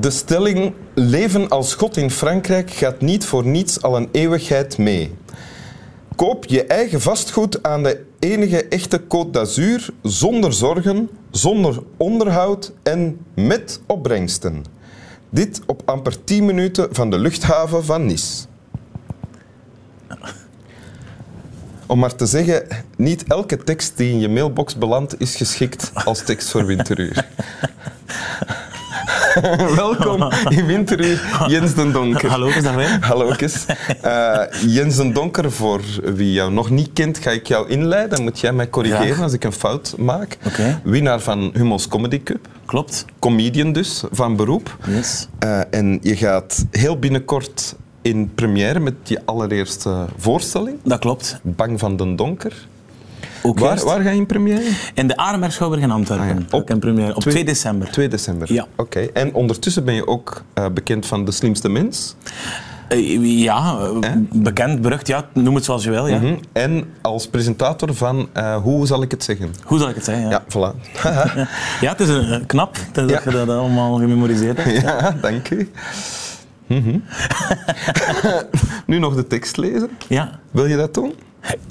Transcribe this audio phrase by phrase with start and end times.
[0.00, 5.14] De stelling leven als God in Frankrijk gaat niet voor niets al een eeuwigheid mee.
[6.16, 13.18] Koop je eigen vastgoed aan de enige echte Côte d'Azur zonder zorgen, zonder onderhoud en
[13.34, 14.64] met opbrengsten.
[15.30, 18.44] Dit op amper 10 minuten van de luchthaven van Nice.
[21.86, 22.66] Om maar te zeggen,
[22.96, 27.26] niet elke tekst die in je mailbox belandt is geschikt als tekst voor Winteruur.
[29.76, 32.30] Welkom in Winteruur, Jens den Donker.
[32.30, 32.98] Hallo, is dat wij?
[33.00, 33.32] Hallo,
[34.04, 35.80] uh, Jens den Donker, voor
[36.14, 38.10] wie jou nog niet kent, ga ik jou inleiden.
[38.10, 40.38] Dan moet jij mij corrigeren als ik een fout maak.
[40.84, 42.48] Winnaar van Hummels Comedy Cup.
[42.64, 43.04] Klopt.
[43.18, 44.76] Comedian dus, van beroep.
[44.88, 45.28] Yes.
[45.44, 50.78] Uh, en je gaat heel binnenkort in première met je allereerste voorstelling.
[50.84, 51.40] Dat klopt.
[51.42, 52.66] Bang van den Donker.
[53.42, 54.62] Ook Waar, waar ga je in première?
[54.94, 56.36] In de Arenberg Schouwburg in Antwerpen.
[56.36, 56.58] Ah, ja.
[56.58, 57.14] Ik in première.
[57.14, 57.90] Op Twee- 2 december.
[57.90, 58.52] 2 december.
[58.52, 58.66] Ja.
[58.76, 58.98] Oké.
[59.00, 62.14] En ondertussen ben je ook eh, bekend van De Slimste Mens.
[62.88, 66.06] Eh, ja, eh, bekend, berucht, ja, noem het zoals je wil.
[66.06, 66.18] Ja.
[66.18, 66.34] Mhm.
[66.52, 68.28] En als presentator van
[68.62, 69.54] Hoe zal ik het zeggen?
[69.64, 70.28] Hoe zal ik het zeggen?
[70.28, 70.76] Ja, Ja, voilà.
[71.80, 73.20] ja het is een, knap dat Ja.
[73.24, 74.80] je dat allemaal gememoriseerd hebt.
[74.82, 75.70] ja, dank u.
[76.66, 76.98] Mhm.
[78.86, 79.90] nu nog de tekst lezen.
[80.08, 80.30] Ja.
[80.50, 81.14] Wil je dat doen?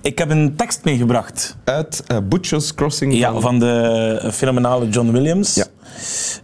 [0.00, 5.10] Ik heb een tekst meegebracht Uit eh, Butcher's Crossing ja, van, van de fenomenale John
[5.10, 5.54] Williams.
[5.54, 5.66] Ja.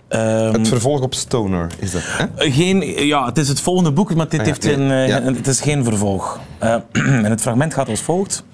[0.09, 2.03] Ehm, het vervolg op Stoner, is dat.
[2.05, 2.51] Hè?
[2.51, 5.47] Geen, ja, het is het volgende boek, maar dit Ah ja, heeft geen, eh, het
[5.47, 6.41] is geen vervolg.
[6.59, 6.75] Eh,
[7.25, 8.45] en het fragment gaat als volgt.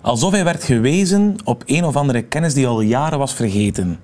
[0.00, 4.00] Alsof hij werd gewezen op een of andere kennis die al jaren was vergeten.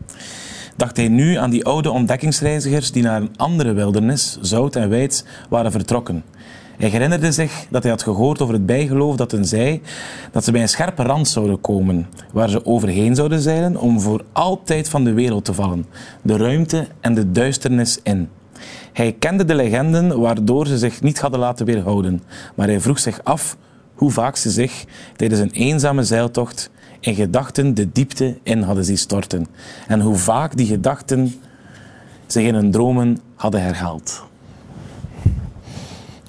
[0.76, 5.24] Dacht hij nu aan die oude ontdekkingsreizigers die naar een andere wildernis, zout en wijd,
[5.48, 6.24] waren vertrokken.
[6.76, 9.80] Hij herinnerde zich dat hij had gehoord over het bijgeloof dat hen zei
[10.32, 14.24] dat ze bij een scherpe rand zouden komen, waar ze overheen zouden zeilen om voor
[14.32, 15.86] altijd van de wereld te vallen,
[16.22, 18.28] de ruimte en de duisternis in.
[18.92, 22.22] Hij kende de legenden waardoor ze zich niet hadden laten weerhouden,
[22.54, 23.56] maar hij vroeg zich af
[23.94, 24.84] hoe vaak ze zich
[25.16, 26.70] tijdens een eenzame zeiltocht
[27.00, 29.46] in gedachten de diepte in hadden zien storten
[29.88, 31.34] en hoe vaak die gedachten
[32.26, 34.24] zich in hun dromen hadden herhaald.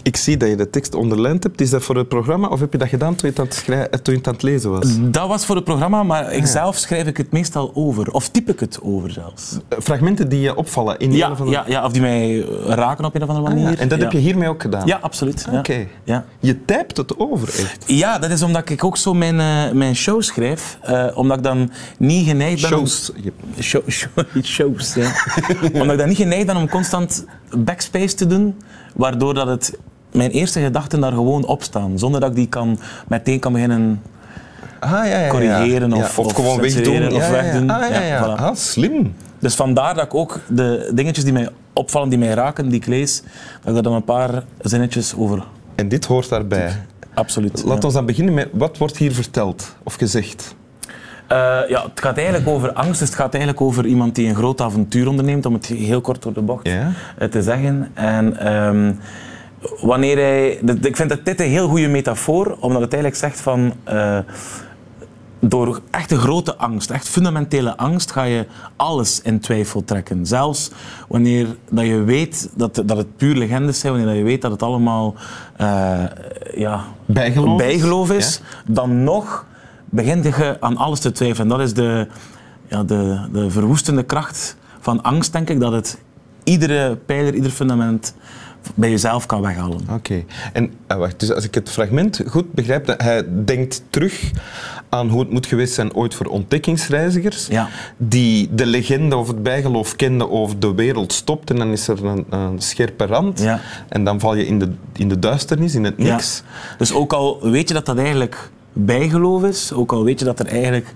[0.06, 1.62] Ik zie dat je de tekst onderlijnd hebt.
[1.62, 3.54] Is dat voor het programma of heb je dat gedaan toen je het aan het,
[3.56, 4.98] schrij- toen je het aan het lezen was?
[5.02, 8.12] Dat was voor het programma, maar ik zelf schrijf ik het meestal over.
[8.12, 9.58] Of typ ik het over zelfs.
[9.68, 11.58] Eh, Fragmenten die je opvallen in Ja, een of andere...
[11.58, 13.72] ja, ja, of die mij raken op een of andere Ah, manier.
[13.72, 13.78] ja.
[13.78, 14.88] En dat heb je hiermee ook gedaan?
[14.88, 15.48] Ja, absoluut.
[15.52, 15.58] Ja.
[15.60, 15.88] Oké.
[16.04, 16.26] Ja.
[16.40, 17.84] Je typt het over, echt.
[17.88, 20.78] Ja, dat is omdat ik ook zo mijn, eh, mijn show schrijf.
[20.82, 22.70] eh, omdat ik dan niet geneigd ben...
[22.70, 23.12] Shows.
[23.60, 23.82] Show,
[24.44, 25.12] shows, ja.
[25.74, 27.26] omdat ik dan niet geneigd ben om constant
[27.58, 28.56] backspace te doen,
[28.96, 29.78] waardoor dat het,
[30.16, 34.02] mijn eerste gedachten daar gewoon op staan, zonder dat ik die kan, meteen kan beginnen...
[34.80, 35.28] Ah, ja, ja, ja.
[35.30, 37.06] Corrigeren of- of, gewoon wegdoen.
[37.08, 37.31] of Ja, ja, ja.
[37.31, 37.70] wegdoen.
[37.70, 38.40] Ah, ja, Ja, voilà.
[38.42, 39.16] Ah, slim.
[39.40, 42.86] Dus vandaar dat ik ook de dingetjes die mij opvallen, die mij raken, die ik
[42.86, 45.44] lees, dat ik daar dan een paar zinnetjes over...
[45.75, 46.72] En dit hoort daarbij.
[47.14, 47.64] Absoluut.
[47.66, 47.78] Ja.
[47.81, 50.56] ons dan beginnen met wat wordt hier verteld of gezegd.
[51.28, 51.38] Eh,
[51.68, 53.00] ja, het gaat eigenlijk over angst.
[53.00, 56.22] Dus het gaat eigenlijk over iemand die een groot avontuur onderneemt, om het heel kort
[56.22, 57.92] door de bocht eh, te zeggen.
[57.94, 58.92] En ehm,
[59.81, 60.50] wanneer hij...
[60.81, 63.74] Ik vind dat dit een heel goede metafoor, omdat het eigenlijk zegt van...
[63.84, 64.20] eh,
[65.40, 70.25] door echte grote angst, echt fundamentele angst, ga je alles in twijfel trekken.
[70.25, 70.72] Zelfs
[71.08, 74.52] wanneer dat je weet dat, dat het puur legendes zijn, wanneer dat je weet dat
[74.52, 75.16] het allemaal
[75.58, 76.04] eh,
[76.56, 77.66] ja, Bijgeloof is.
[77.66, 79.46] bijgeloof is, dan nog
[79.90, 81.48] begint je aan alles te twijfelen.
[81.48, 82.08] Dat is de,
[82.68, 85.98] ja, de, de verwoestende kracht van angst, denk ik, dat het
[86.44, 88.16] iedere pijler, ieder fundament
[88.76, 89.80] bij jezelf kan weghalen.
[89.92, 90.24] Oké.
[90.53, 94.31] En ah, wacht, dus als ik het fragment goed begrijp, dat hij denkt terug
[94.90, 97.68] aan hoe het moet geweest zijn ooit voor ontdekkingsreizigers, Ja.
[97.98, 102.06] die de legende of het bijgeloof kenden over de wereld stopt en dan is er
[102.06, 103.60] een, een scherpe rand Ja.
[103.89, 106.12] en dan val je in de, in de duisternis, in het Ja.
[106.12, 106.44] niks.
[106.78, 110.39] Dus ook al weet je dat dat eigenlijk bijgeloof is, ook al weet je dat
[110.39, 110.92] er eigenlijk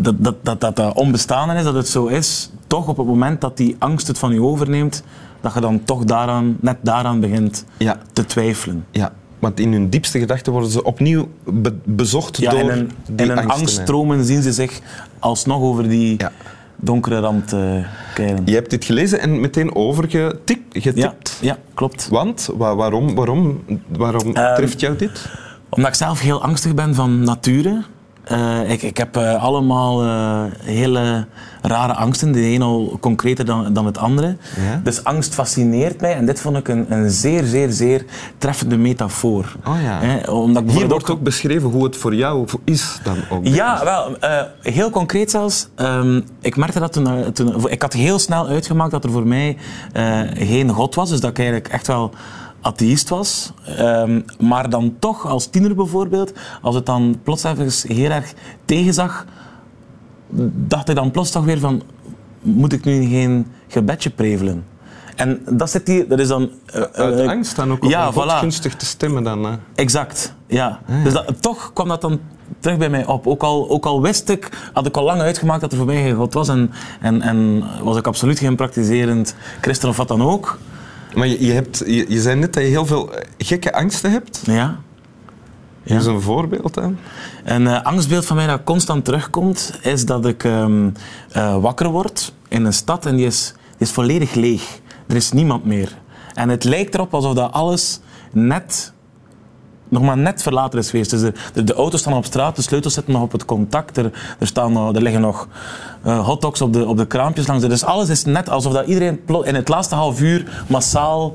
[0.00, 3.40] dat dat, dat, dat, dat onbestaande is, dat het zo is, toch op het moment
[3.40, 5.02] dat die angst het van je overneemt,
[5.40, 7.98] dat je dan toch daaraan, net daaraan begint Ja.
[8.12, 8.84] te twijfelen.
[8.90, 12.90] Ja, want in hun diepste gedachten worden ze opnieuw be- bezocht Ja, door in een,
[13.06, 13.60] die in een angsten, hè.
[13.60, 14.80] angststromen zien ze zich
[15.18, 16.32] alsnog over die Ja.
[16.76, 17.60] donkere rand eh
[18.14, 18.42] keilen.
[18.44, 20.74] Je hebt dit gelezen en meteen overgetikt.
[20.74, 21.38] ja, Getipt.
[21.40, 22.08] ja, klopt.
[22.10, 22.48] Want?
[22.56, 23.60] Wa- waarom, waarom,
[23.98, 25.28] waarom Ehm, treft jou dit?
[25.68, 27.82] Omdat ik zelf heel angstig ben van nature.
[28.24, 31.26] Eh, ik, ik heb eh, allemaal eh, hele
[31.62, 32.32] rare angsten.
[32.32, 34.36] De een al concreter dan, dan het andere.
[34.56, 34.80] Ja?
[34.84, 36.14] Dus angst fascineert mij.
[36.14, 38.04] En dit vond ik een, een zeer, zeer, zeer
[38.38, 39.56] treffende metafoor.
[39.64, 40.32] Oh ja.
[40.32, 43.46] Omdat Hier wordt ook beschreven hoe het voor jou is dan ook.
[43.46, 44.16] Ja, wel,
[44.62, 45.68] heel concreet zelfs.
[45.74, 47.70] Ehm, ik merkte dat toen, toen...
[47.70, 49.56] Ik had heel snel uitgemaakt dat er voor mij
[50.34, 51.10] geen God was.
[51.10, 52.12] Dus dat ik eigenlijk echt wel
[52.62, 53.52] atheïst was.
[53.76, 56.32] Ehm, maar dan toch, als tiener bijvoorbeeld,
[56.62, 58.32] als het dan plots even heel erg
[58.64, 59.24] tegenzag,
[60.68, 61.82] dacht ik dan plots toch weer van...
[62.42, 64.64] Moet ik nu geen gebedje prevelen?
[65.16, 66.08] En dat zit hier...
[66.08, 66.50] Dat is dan...
[66.66, 68.38] eh, Uit eh, angst dan ook om ja, God voilà.
[68.38, 69.44] gunstig te stemmen dan.
[69.44, 69.52] Hè?
[69.74, 70.80] Exact, ja.
[71.04, 72.20] Dus dat, toch kwam dat dan
[72.60, 73.26] terug bij mij op.
[73.26, 76.02] Ook al, ook al wist ik, had ik al lang uitgemaakt dat er voor mij
[76.02, 76.70] geen God was en,
[77.00, 80.58] en, en was ik absoluut geen praktiserend christen of wat dan ook.
[81.14, 84.10] Maar je, je, hebt, je, je zei net dat je heel veel eh, gekke angsten
[84.10, 84.42] hebt.
[84.44, 84.80] Ja.
[85.84, 86.98] Geef eens een voorbeeld aan.
[87.44, 90.90] Een eh, angstbeeld van mij dat constant terugkomt, is dat ik ehm,
[91.32, 94.80] eh, wakker word in een stad en die is, die is volledig leeg.
[95.06, 95.98] Er is niemand meer.
[96.34, 98.00] En het lijkt erop alsof dat alles
[98.32, 98.92] net,
[99.92, 101.10] nog maar net verlaten is geweest.
[101.10, 101.20] Dus
[101.52, 104.46] de, de, auto's staan op straat, de sleutels zitten nog op het contact, er, er,
[104.46, 105.48] staan, er liggen nog
[106.02, 107.66] eh, hotdogs op de, op de kraampjes langs.
[107.66, 111.34] Dus alles is net alsof dat iedereen in het laatste half uur massaal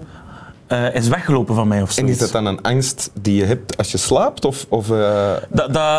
[0.68, 2.02] eh, is weggelopen van mij of zo.
[2.02, 4.46] En is dat dan een angst die je hebt als je slaapt?
[4.46, 5.32] Of, of, eh,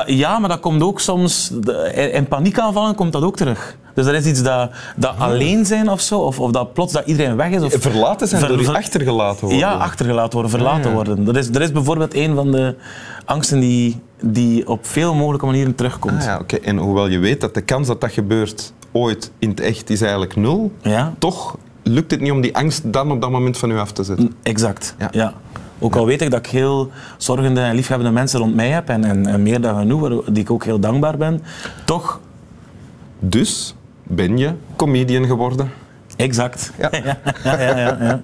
[0.06, 1.50] ja, maar dat komt ook soms...
[1.94, 3.76] In in paniekaanvallen komt dat ook terug.
[3.94, 7.06] Dus dat is iets dat, dat alleen zijn of zo, of, of dat plots dat
[7.06, 7.62] iedereen weg is.
[7.62, 9.58] Of, verlaten zijn Ver- door je achtergelaten worden?
[9.58, 11.24] Ja, achtergelaten worden, verlaten Ah, worden.
[11.24, 12.74] Dat is, dat is bijvoorbeeld een van de
[13.24, 16.18] angsten die, die op veel mogelijke manieren terugkomt.
[16.20, 16.56] Ah, ja, oké.
[16.56, 20.00] En hoewel je weet dat de kans dat dat gebeurt ooit in het echt is
[20.00, 21.14] eigenlijk nul, Ja?
[21.18, 21.56] toch
[21.88, 24.34] lukt het niet om die angst dan op dat moment van u af te zetten.
[24.42, 25.08] Exact, Ja.
[25.12, 25.32] ja.
[25.80, 29.04] Ook al weet ik dat ik heel zorgende en liefhebbende mensen rond mij heb, en,
[29.04, 31.42] en, en meer dan genoeg, waar- die ik ook heel dankbaar ben,
[31.84, 32.20] toch,
[33.18, 35.70] Dus ben je comedian geworden.
[36.16, 36.72] exact.
[36.78, 36.90] Ja.
[37.44, 38.20] ja, ja, ja, ja.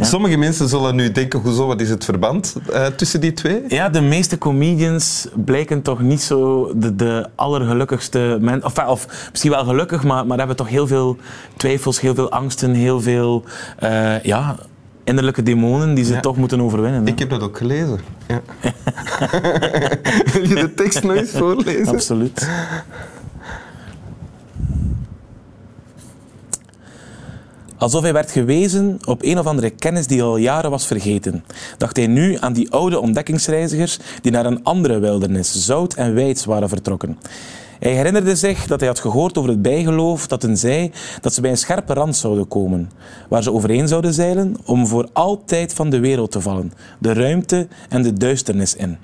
[0.00, 3.62] Sommige mensen zullen nu denken, hoezo, wat is het verband eh, tussen die twee?
[3.68, 8.64] Ja, de meeste comedians blijken toch niet zo de, de allergelukkigste mensen.
[8.64, 11.16] Of, of misschien wel gelukkig, maar, maar hebben toch heel veel
[11.56, 13.44] twijfels, heel veel angsten, heel veel
[13.78, 14.56] eh, ja,
[15.04, 16.20] innerlijke demonen die ze Ja.
[16.20, 17.02] toch moeten overwinnen.
[17.04, 17.08] hè.
[17.08, 18.00] Ik heb dat ook gelezen.
[18.28, 18.40] Ja.
[20.32, 21.86] Wil je de tekst nog eens voorlezen?
[21.88, 22.48] Absoluut.
[27.86, 31.44] Alsof hij werd gewezen op een of andere kennis die al jaren was vergeten,
[31.78, 36.44] dacht hij nu aan die oude ontdekkingsreizigers die naar een andere wildernis, zout en wijds,
[36.44, 37.18] waren vertrokken.
[37.78, 40.90] Hij herinnerde zich dat hij had gehoord over het bijgeloof dat hen zei
[41.20, 42.90] dat ze bij een scherpe rand zouden komen,
[43.28, 47.68] waar ze overheen zouden zeilen om voor altijd van de wereld te vallen, de ruimte
[47.88, 48.98] en de duisternis in.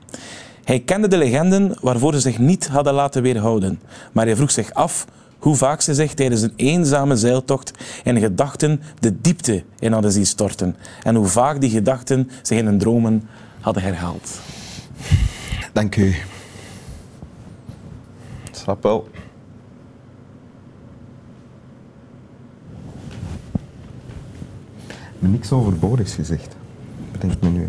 [0.64, 3.80] Hij kende de legenden waarvoor ze zich niet hadden laten weerhouden,
[4.12, 5.06] maar hij vroeg zich af
[5.42, 7.72] hoe vaak ze zich tijdens een eenzame zeiltocht
[8.04, 12.66] in gedachten de diepte in hadden zien storten en hoe vaak die gedachten zich in
[12.66, 13.28] hun dromen
[13.60, 14.40] hadden herhaald.
[15.72, 16.14] Dank u.
[18.50, 19.08] Snap wel.
[24.86, 26.56] Ik heb niks overbodigs gezegd.
[27.12, 27.68] Bedenk me nu.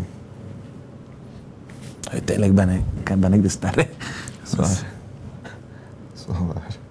[2.10, 3.74] Uiteindelijk ben ik, ben ik de ster.
[3.74, 3.88] hè.
[4.42, 4.68] Dat is waar.
[6.12, 6.82] Dat is wel waar.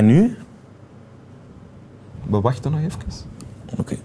[0.00, 0.36] En nu?
[2.22, 3.00] We wachten nog even.
[3.76, 3.96] Oké.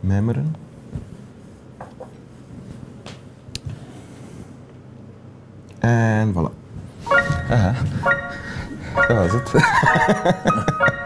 [0.00, 0.54] Mijmeren.
[5.78, 6.52] En voilà.
[7.50, 7.74] Aha.
[8.94, 9.52] Dat was het.